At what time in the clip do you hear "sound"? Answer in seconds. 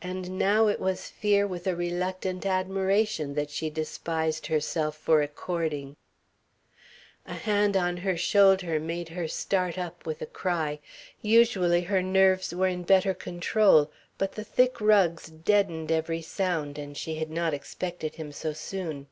16.22-16.78